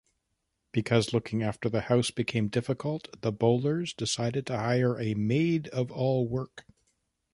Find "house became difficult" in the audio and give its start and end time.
1.81-3.07